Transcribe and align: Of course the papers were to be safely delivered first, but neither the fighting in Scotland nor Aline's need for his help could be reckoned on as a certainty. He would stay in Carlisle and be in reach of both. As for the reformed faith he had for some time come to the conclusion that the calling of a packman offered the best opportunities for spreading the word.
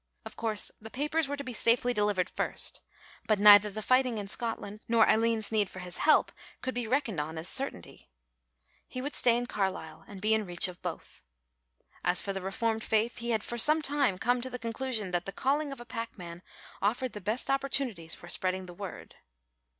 Of 0.25 0.35
course 0.35 0.71
the 0.81 0.89
papers 0.89 1.27
were 1.27 1.37
to 1.37 1.43
be 1.43 1.53
safely 1.53 1.93
delivered 1.93 2.27
first, 2.27 2.81
but 3.27 3.37
neither 3.37 3.69
the 3.69 3.83
fighting 3.83 4.17
in 4.17 4.27
Scotland 4.27 4.79
nor 4.87 5.05
Aline's 5.07 5.51
need 5.51 5.69
for 5.69 5.77
his 5.77 5.97
help 5.97 6.31
could 6.63 6.73
be 6.73 6.87
reckoned 6.87 7.19
on 7.19 7.37
as 7.37 7.47
a 7.47 7.51
certainty. 7.51 8.09
He 8.87 8.99
would 8.99 9.13
stay 9.13 9.37
in 9.37 9.45
Carlisle 9.45 10.05
and 10.07 10.19
be 10.19 10.33
in 10.33 10.47
reach 10.47 10.67
of 10.67 10.81
both. 10.81 11.21
As 12.03 12.19
for 12.19 12.33
the 12.33 12.41
reformed 12.41 12.83
faith 12.83 13.17
he 13.19 13.29
had 13.29 13.43
for 13.43 13.59
some 13.59 13.83
time 13.83 14.17
come 14.17 14.41
to 14.41 14.49
the 14.49 14.57
conclusion 14.57 15.11
that 15.11 15.27
the 15.27 15.31
calling 15.31 15.71
of 15.71 15.79
a 15.79 15.85
packman 15.85 16.41
offered 16.81 17.13
the 17.13 17.21
best 17.21 17.51
opportunities 17.51 18.15
for 18.15 18.27
spreading 18.27 18.65
the 18.65 18.73
word. 18.73 19.17